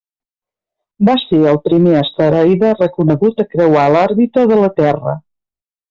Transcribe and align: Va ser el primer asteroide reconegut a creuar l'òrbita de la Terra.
Va 1.09 1.15
ser 1.23 1.41
el 1.51 1.59
primer 1.67 1.93
asteroide 2.01 2.73
reconegut 2.81 3.45
a 3.45 3.49
creuar 3.55 3.85
l'òrbita 3.97 4.51
de 4.55 4.63
la 4.65 4.73
Terra. 4.83 5.19